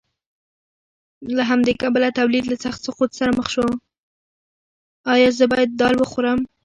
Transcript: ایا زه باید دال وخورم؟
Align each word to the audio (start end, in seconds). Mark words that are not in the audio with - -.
ایا 5.11 5.29
زه 5.37 5.45
باید 5.51 5.71
دال 5.79 5.95
وخورم؟ 5.99 6.39